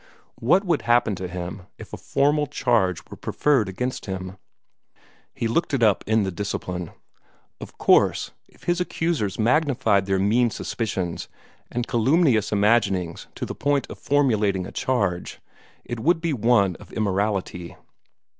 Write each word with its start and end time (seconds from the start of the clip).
What 0.39 0.63
would 0.63 0.81
happen 0.81 1.13
to 1.13 1.27
him 1.27 1.67
if 1.77 1.93
a 1.93 1.95
formal 1.95 2.47
charge 2.47 3.03
were 3.11 3.17
preferred 3.17 3.69
against 3.69 4.07
him? 4.07 4.37
He 5.31 5.47
looked 5.47 5.75
it 5.75 5.83
up 5.83 6.03
in 6.07 6.23
the 6.23 6.31
Discipline. 6.31 6.89
Of 7.59 7.77
course, 7.77 8.31
if 8.47 8.63
his 8.63 8.81
accusers 8.81 9.37
magnified 9.37 10.07
their 10.07 10.17
mean 10.17 10.49
suspicions 10.49 11.27
and 11.71 11.85
calumnious 11.85 12.51
imaginings 12.51 13.27
to 13.35 13.45
the 13.45 13.53
point 13.53 13.85
of 13.91 13.99
formulating 13.99 14.65
a 14.65 14.71
charge, 14.71 15.39
it 15.85 15.99
would 15.99 16.19
be 16.19 16.33
one 16.33 16.75
of 16.77 16.91
immorality. 16.93 17.75